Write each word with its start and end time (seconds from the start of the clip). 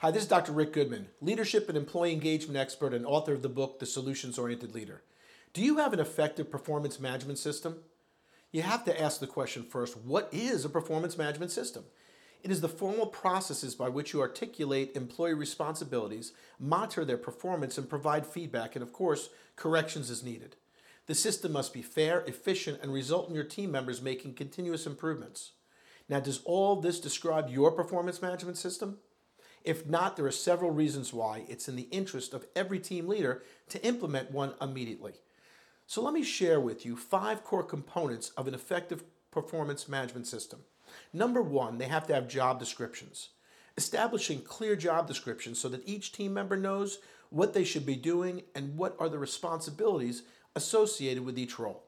Hi, 0.00 0.12
this 0.12 0.22
is 0.22 0.28
Dr. 0.28 0.52
Rick 0.52 0.74
Goodman, 0.74 1.08
leadership 1.20 1.68
and 1.68 1.76
employee 1.76 2.12
engagement 2.12 2.56
expert 2.56 2.94
and 2.94 3.04
author 3.04 3.32
of 3.32 3.42
the 3.42 3.48
book, 3.48 3.80
The 3.80 3.84
Solutions 3.84 4.38
Oriented 4.38 4.72
Leader. 4.72 5.02
Do 5.52 5.60
you 5.60 5.78
have 5.78 5.92
an 5.92 5.98
effective 5.98 6.52
performance 6.52 7.00
management 7.00 7.40
system? 7.40 7.80
You 8.52 8.62
have 8.62 8.84
to 8.84 9.00
ask 9.00 9.18
the 9.18 9.26
question 9.26 9.64
first 9.64 9.96
what 9.96 10.28
is 10.30 10.64
a 10.64 10.68
performance 10.68 11.18
management 11.18 11.50
system? 11.50 11.82
It 12.44 12.52
is 12.52 12.60
the 12.60 12.68
formal 12.68 13.06
processes 13.06 13.74
by 13.74 13.88
which 13.88 14.12
you 14.12 14.20
articulate 14.20 14.94
employee 14.94 15.34
responsibilities, 15.34 16.30
monitor 16.60 17.04
their 17.04 17.18
performance, 17.18 17.76
and 17.76 17.90
provide 17.90 18.24
feedback, 18.24 18.76
and 18.76 18.84
of 18.84 18.92
course, 18.92 19.30
corrections 19.56 20.10
as 20.10 20.22
needed. 20.22 20.54
The 21.06 21.16
system 21.16 21.50
must 21.50 21.74
be 21.74 21.82
fair, 21.82 22.20
efficient, 22.20 22.78
and 22.82 22.92
result 22.92 23.28
in 23.28 23.34
your 23.34 23.42
team 23.42 23.72
members 23.72 24.00
making 24.00 24.34
continuous 24.34 24.86
improvements. 24.86 25.54
Now, 26.08 26.20
does 26.20 26.40
all 26.44 26.76
this 26.76 27.00
describe 27.00 27.50
your 27.50 27.72
performance 27.72 28.22
management 28.22 28.58
system? 28.58 28.98
If 29.64 29.86
not, 29.86 30.16
there 30.16 30.26
are 30.26 30.30
several 30.30 30.70
reasons 30.70 31.12
why 31.12 31.44
it's 31.48 31.68
in 31.68 31.76
the 31.76 31.88
interest 31.90 32.32
of 32.34 32.46
every 32.54 32.78
team 32.78 33.08
leader 33.08 33.42
to 33.70 33.84
implement 33.84 34.30
one 34.30 34.54
immediately. 34.60 35.14
So 35.86 36.02
let 36.02 36.14
me 36.14 36.22
share 36.22 36.60
with 36.60 36.84
you 36.84 36.96
five 36.96 37.44
core 37.44 37.62
components 37.62 38.30
of 38.36 38.46
an 38.46 38.54
effective 38.54 39.04
performance 39.30 39.88
management 39.88 40.26
system. 40.26 40.60
Number 41.12 41.42
one, 41.42 41.78
they 41.78 41.88
have 41.88 42.06
to 42.06 42.14
have 42.14 42.28
job 42.28 42.58
descriptions. 42.58 43.30
Establishing 43.76 44.42
clear 44.42 44.76
job 44.76 45.06
descriptions 45.06 45.58
so 45.58 45.68
that 45.68 45.86
each 45.88 46.12
team 46.12 46.34
member 46.34 46.56
knows 46.56 46.98
what 47.30 47.54
they 47.54 47.64
should 47.64 47.86
be 47.86 47.96
doing 47.96 48.42
and 48.54 48.76
what 48.76 48.96
are 48.98 49.08
the 49.08 49.18
responsibilities 49.18 50.22
associated 50.56 51.24
with 51.24 51.38
each 51.38 51.58
role. 51.58 51.84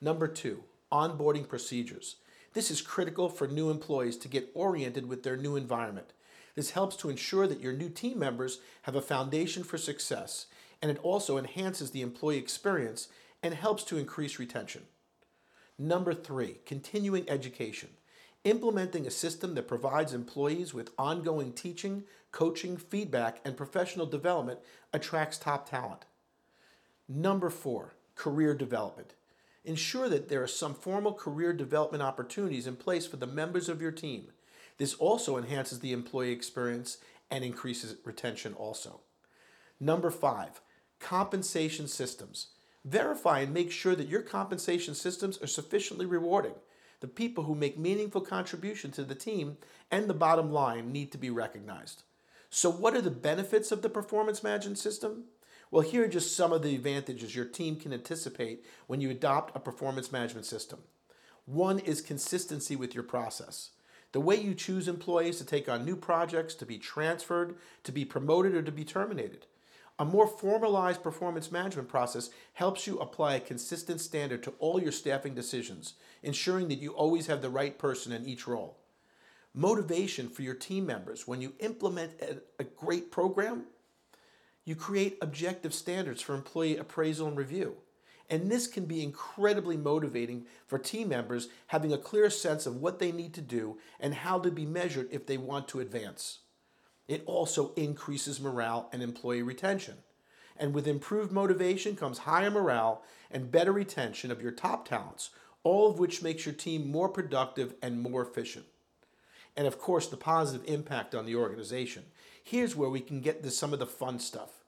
Number 0.00 0.28
two, 0.28 0.64
onboarding 0.92 1.48
procedures. 1.48 2.16
This 2.52 2.70
is 2.70 2.82
critical 2.82 3.28
for 3.28 3.48
new 3.48 3.70
employees 3.70 4.16
to 4.18 4.28
get 4.28 4.50
oriented 4.54 5.08
with 5.08 5.22
their 5.22 5.36
new 5.36 5.56
environment. 5.56 6.12
This 6.54 6.70
helps 6.70 6.96
to 6.96 7.10
ensure 7.10 7.46
that 7.46 7.60
your 7.60 7.72
new 7.72 7.88
team 7.88 8.18
members 8.18 8.60
have 8.82 8.94
a 8.94 9.02
foundation 9.02 9.64
for 9.64 9.78
success, 9.78 10.46
and 10.80 10.90
it 10.90 10.98
also 11.02 11.36
enhances 11.36 11.90
the 11.90 12.02
employee 12.02 12.38
experience 12.38 13.08
and 13.42 13.54
helps 13.54 13.84
to 13.84 13.98
increase 13.98 14.38
retention. 14.38 14.82
Number 15.78 16.14
three, 16.14 16.58
continuing 16.64 17.28
education. 17.28 17.90
Implementing 18.44 19.06
a 19.06 19.10
system 19.10 19.54
that 19.54 19.66
provides 19.66 20.12
employees 20.12 20.72
with 20.72 20.92
ongoing 20.98 21.52
teaching, 21.52 22.04
coaching, 22.30 22.76
feedback, 22.76 23.40
and 23.44 23.56
professional 23.56 24.06
development 24.06 24.60
attracts 24.92 25.38
top 25.38 25.68
talent. 25.68 26.04
Number 27.08 27.50
four, 27.50 27.94
career 28.14 28.54
development. 28.54 29.14
Ensure 29.64 30.08
that 30.10 30.28
there 30.28 30.42
are 30.42 30.46
some 30.46 30.74
formal 30.74 31.14
career 31.14 31.52
development 31.52 32.02
opportunities 32.02 32.66
in 32.66 32.76
place 32.76 33.06
for 33.06 33.16
the 33.16 33.26
members 33.26 33.68
of 33.68 33.80
your 33.80 33.92
team. 33.92 34.28
This 34.78 34.94
also 34.94 35.36
enhances 35.36 35.80
the 35.80 35.92
employee 35.92 36.32
experience 36.32 36.98
and 37.30 37.44
increases 37.44 37.96
retention 38.04 38.54
also. 38.54 39.00
Number 39.80 40.10
five, 40.10 40.60
compensation 41.00 41.88
systems. 41.88 42.48
Verify 42.84 43.40
and 43.40 43.54
make 43.54 43.70
sure 43.70 43.94
that 43.94 44.08
your 44.08 44.22
compensation 44.22 44.94
systems 44.94 45.40
are 45.42 45.46
sufficiently 45.46 46.06
rewarding. 46.06 46.54
The 47.00 47.08
people 47.08 47.44
who 47.44 47.54
make 47.54 47.78
meaningful 47.78 48.20
contribution 48.20 48.90
to 48.92 49.04
the 49.04 49.14
team 49.14 49.56
and 49.90 50.08
the 50.08 50.14
bottom 50.14 50.52
line 50.52 50.92
need 50.92 51.12
to 51.12 51.18
be 51.18 51.30
recognized. 51.30 52.02
So, 52.50 52.70
what 52.70 52.94
are 52.94 53.00
the 53.00 53.10
benefits 53.10 53.72
of 53.72 53.82
the 53.82 53.88
performance 53.88 54.42
management 54.42 54.78
system? 54.78 55.24
Well, 55.70 55.82
here 55.82 56.04
are 56.04 56.08
just 56.08 56.36
some 56.36 56.52
of 56.52 56.62
the 56.62 56.74
advantages 56.74 57.34
your 57.34 57.46
team 57.46 57.76
can 57.76 57.92
anticipate 57.92 58.64
when 58.86 59.00
you 59.00 59.10
adopt 59.10 59.56
a 59.56 59.60
performance 59.60 60.12
management 60.12 60.46
system. 60.46 60.80
One 61.46 61.78
is 61.78 62.00
consistency 62.00 62.76
with 62.76 62.94
your 62.94 63.02
process 63.02 63.70
the 64.14 64.20
way 64.20 64.40
you 64.40 64.54
choose 64.54 64.86
employees 64.86 65.38
to 65.38 65.44
take 65.44 65.68
on 65.68 65.84
new 65.84 65.96
projects, 65.96 66.54
to 66.54 66.64
be 66.64 66.78
transferred, 66.78 67.56
to 67.82 67.90
be 67.90 68.04
promoted, 68.04 68.54
or 68.54 68.62
to 68.62 68.70
be 68.70 68.84
terminated. 68.84 69.46
A 69.98 70.04
more 70.04 70.28
formalized 70.28 71.02
performance 71.02 71.50
management 71.50 71.88
process 71.88 72.30
helps 72.52 72.86
you 72.86 73.00
apply 73.00 73.34
a 73.34 73.40
consistent 73.40 74.00
standard 74.00 74.44
to 74.44 74.52
all 74.60 74.80
your 74.80 74.92
staffing 74.92 75.34
decisions, 75.34 75.94
ensuring 76.22 76.68
that 76.68 76.78
you 76.78 76.92
always 76.92 77.26
have 77.26 77.42
the 77.42 77.50
right 77.50 77.76
person 77.76 78.12
in 78.12 78.24
each 78.24 78.46
role. 78.46 78.78
Motivation 79.52 80.28
for 80.28 80.42
your 80.42 80.54
team 80.54 80.86
members. 80.86 81.26
When 81.26 81.40
you 81.40 81.54
implement 81.58 82.12
a, 82.60 82.64
great 82.64 83.10
program, 83.10 83.64
you 84.64 84.76
create 84.76 85.18
objective 85.22 85.74
standards 85.74 86.22
for 86.22 86.36
employee 86.36 86.76
appraisal 86.76 87.26
and 87.26 87.36
review. 87.36 87.78
And 88.30 88.50
this 88.50 88.66
can 88.66 88.86
be 88.86 89.02
incredibly 89.02 89.76
motivating 89.76 90.46
for 90.66 90.78
team 90.78 91.08
members 91.08 91.48
having 91.68 91.92
a 91.92 91.98
clear 91.98 92.30
sense 92.30 92.66
of 92.66 92.76
what 92.76 92.98
they 92.98 93.12
need 93.12 93.34
to 93.34 93.42
do 93.42 93.78
and 94.00 94.14
how 94.14 94.38
to 94.38 94.50
be 94.50 94.64
measured 94.64 95.08
if 95.10 95.26
they 95.26 95.36
want 95.36 95.68
to 95.68 95.80
advance. 95.80 96.38
It 97.06 97.22
also 97.26 97.74
increases 97.74 98.40
morale 98.40 98.88
and 98.92 99.02
employee 99.02 99.42
retention. 99.42 99.96
And 100.56 100.72
with 100.72 100.86
improved 100.86 101.32
motivation 101.32 101.96
comes 101.96 102.18
higher 102.18 102.50
morale 102.50 103.02
and 103.30 103.50
better 103.50 103.72
retention 103.72 104.30
of 104.30 104.40
your 104.40 104.52
top 104.52 104.88
talents, 104.88 105.30
all 105.62 105.90
of 105.90 105.98
which 105.98 106.22
makes 106.22 106.46
your 106.46 106.54
team 106.54 106.90
more 106.90 107.08
productive 107.08 107.74
and 107.82 108.00
more 108.00 108.22
efficient. 108.22 108.66
And 109.56 109.66
of 109.66 109.78
course, 109.78 110.08
the 110.08 110.16
positive 110.16 110.66
impact 110.68 111.14
on 111.14 111.26
the 111.26 111.36
organization. 111.36 112.04
Here's 112.42 112.76
where 112.76 112.90
we 112.90 113.00
can 113.00 113.20
get 113.20 113.42
to 113.42 113.50
some 113.50 113.72
of 113.72 113.78
the 113.78 113.86
fun 113.86 114.18
stuff. 114.18 114.63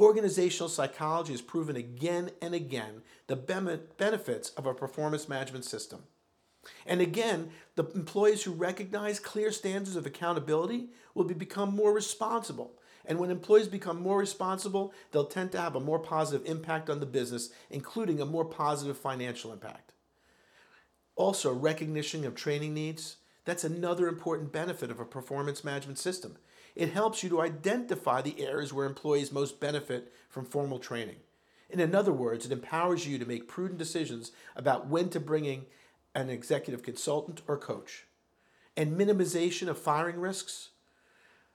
Organizational 0.00 0.68
psychology 0.68 1.32
has 1.32 1.40
proven 1.40 1.74
again 1.74 2.30
and 2.42 2.54
again 2.54 3.02
the 3.28 3.36
benefits 3.36 4.50
of 4.50 4.66
a 4.66 4.74
performance 4.74 5.28
management 5.28 5.64
system. 5.64 6.02
And 6.84 7.00
again, 7.00 7.50
the 7.76 7.86
employees 7.94 8.42
who 8.42 8.52
recognize 8.52 9.18
clear 9.18 9.50
standards 9.52 9.96
of 9.96 10.04
accountability 10.04 10.88
will 11.14 11.24
be, 11.24 11.32
become 11.34 11.74
more 11.74 11.92
responsible. 11.92 12.72
And 13.06 13.18
when 13.18 13.30
employees 13.30 13.68
become 13.68 14.02
more 14.02 14.18
responsible, 14.18 14.92
they'll 15.12 15.26
tend 15.26 15.52
to 15.52 15.60
have 15.60 15.76
a 15.76 15.80
more 15.80 16.00
positive 16.00 16.46
impact 16.46 16.90
on 16.90 17.00
the 17.00 17.06
business, 17.06 17.50
including 17.70 18.20
a 18.20 18.26
more 18.26 18.44
positive 18.44 18.98
financial 18.98 19.52
impact. 19.52 19.92
Also, 21.14 21.52
recognition 21.54 22.24
of 22.26 22.34
training 22.34 22.74
needs. 22.74 23.16
That's 23.46 23.64
another 23.64 24.08
important 24.08 24.52
benefit 24.52 24.90
of 24.90 25.00
a 25.00 25.04
performance 25.04 25.64
management 25.64 25.98
system. 25.98 26.36
It 26.74 26.92
helps 26.92 27.22
you 27.22 27.30
to 27.30 27.40
identify 27.40 28.20
the 28.20 28.44
areas 28.44 28.72
where 28.72 28.86
employees 28.86 29.32
most 29.32 29.60
benefit 29.60 30.12
from 30.28 30.44
formal 30.44 30.78
training. 30.78 31.16
In 31.70 31.94
other 31.94 32.12
words, 32.12 32.44
it 32.44 32.52
empowers 32.52 33.06
you 33.06 33.18
to 33.18 33.24
make 33.24 33.48
prudent 33.48 33.78
decisions 33.78 34.32
about 34.54 34.88
when 34.88 35.08
to 35.10 35.20
bring 35.20 35.44
in 35.44 35.64
an 36.14 36.28
executive 36.28 36.82
consultant 36.82 37.40
or 37.46 37.56
coach. 37.56 38.06
And 38.76 38.98
minimization 38.98 39.68
of 39.68 39.78
firing 39.78 40.20
risks. 40.20 40.70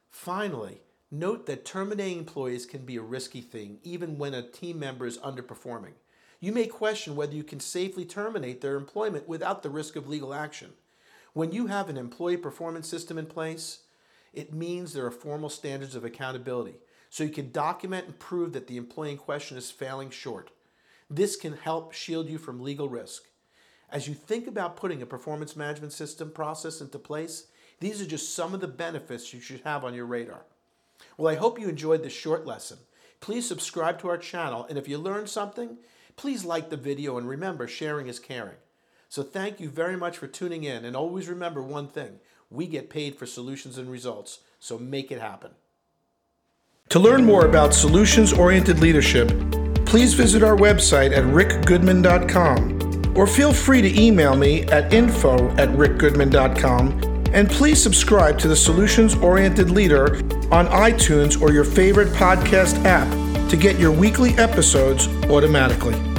Finally, 0.10 0.82
note 1.12 1.46
that 1.46 1.66
terminating 1.66 2.20
employees 2.20 2.66
can 2.66 2.86
be 2.86 2.96
a 2.96 3.02
risky 3.02 3.42
thing, 3.42 3.80
even 3.84 4.18
when 4.18 4.34
a 4.34 4.48
team 4.48 4.80
member 4.80 5.06
is 5.06 5.18
underperforming. 5.20 5.94
You 6.40 6.52
may 6.54 6.68
question 6.68 7.16
whether 7.16 7.36
you 7.36 7.44
can 7.44 7.60
safely 7.60 8.06
terminate 8.06 8.62
their 8.62 8.76
employment 8.76 9.28
without 9.28 9.62
the 9.62 9.70
risk 9.70 9.96
of 9.96 10.08
legal 10.08 10.34
action. 10.34 10.72
When 11.34 11.54
you 11.54 11.68
have 11.68 11.90
an 11.90 11.98
employee 11.98 12.38
performance 12.38 12.90
system 12.90 13.18
in 13.18 13.26
place, 13.26 13.84
it 14.34 14.54
means 14.54 14.92
there 14.92 15.06
are 15.06 15.12
formal 15.12 15.50
standards 15.50 15.96
of 15.96 16.04
accountability, 16.04 16.76
so 17.10 17.24
you 17.24 17.30
can 17.30 17.52
document 17.52 18.06
and 18.06 18.20
prove 18.20 18.52
that 18.54 18.68
the 18.68 18.76
employee 18.78 19.12
in 19.12 19.18
question 19.18 19.58
is 19.58 19.72
failing 19.72 20.10
short. 20.10 20.52
This 21.10 21.38
can 21.38 21.54
help 21.54 21.94
shield 21.94 22.30
you 22.30 22.38
from 22.38 22.62
legal 22.62 22.90
risk. 22.90 23.24
As 23.90 24.08
you 24.08 24.14
think 24.14 24.48
about 24.48 24.78
putting 24.78 25.02
a 25.02 25.06
performance 25.06 25.56
management 25.56 25.94
system 25.94 26.32
process 26.32 26.82
into 26.82 27.00
place, 27.00 27.48
these 27.80 28.02
are 28.02 28.06
just 28.06 28.36
some 28.36 28.54
of 28.54 28.60
the 28.60 28.68
benefits 28.68 29.34
you 29.34 29.40
should 29.40 29.62
have 29.62 29.84
on 29.86 29.94
your 29.94 30.06
radar. 30.06 30.46
Well, 31.18 31.34
I 31.34 31.38
hope 31.38 31.60
you 31.60 31.68
enjoyed 31.68 32.04
this 32.04 32.14
short 32.14 32.46
lesson. 32.46 32.78
Please 33.22 33.48
subscribe 33.48 34.00
to 34.00 34.10
our 34.10 34.18
channel, 34.18 34.66
and 34.70 34.78
if 34.78 34.88
you 34.88 34.98
learned 34.98 35.30
something, 35.30 35.78
please 36.16 36.44
like 36.44 36.70
the 36.70 36.78
video 36.78 37.18
and 37.18 37.28
remember 37.28 37.68
sharing 37.68 38.08
is 38.08 38.20
caring. 38.20 38.58
So 39.12 39.22
thank 39.24 39.60
you 39.60 39.68
very 39.68 39.98
much 39.98 40.18
for 40.18 40.26
tuning 40.28 40.64
in, 40.64 40.86
and 40.86 40.96
always 40.96 41.28
remember 41.28 41.62
one 41.62 41.90
thing 41.90 42.22
we 42.50 42.66
get 42.66 42.90
paid 42.90 43.18
for 43.18 43.26
solutions 43.26 43.78
and 43.78 43.92
results, 43.92 44.40
so 44.58 44.80
make 44.80 45.12
it 45.12 45.20
happen. 45.20 45.52
To 46.88 47.00
learn 47.00 47.26
more 47.26 47.46
about 47.46 47.74
solutions 47.74 48.32
oriented 48.32 48.80
leadership, 48.80 49.28
please 49.86 50.14
visit 50.14 50.44
our 50.44 50.56
website 50.56 51.12
at 51.12 51.26
rickgoodman.com 51.26 53.18
or 53.18 53.28
feel 53.28 53.52
free 53.52 53.82
to 53.82 54.02
email 54.02 54.38
me 54.38 54.64
at 54.68 54.94
info 54.94 55.50
at 55.58 55.68
rickgoodman.com 55.72 57.26
and 57.34 57.50
please 57.50 57.84
subscribe 57.84 58.40
to 58.40 58.48
the 58.48 58.56
Solutions 58.56 59.16
Oriented 59.16 59.72
Leader 59.72 60.16
on 60.54 60.68
iTunes 60.68 61.42
or 61.42 61.52
your 61.52 61.66
favorite 61.66 62.08
podcast 62.14 62.82
app 62.86 63.10
to 63.50 63.58
get 63.58 63.78
your 63.78 63.92
weekly 63.92 64.32
episodes 64.36 65.10
automatically. 65.30 66.11